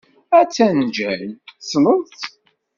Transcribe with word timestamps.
Attan 0.39 0.79
Jane. 0.95 1.33
Tessneḍ-tt? 1.59 2.21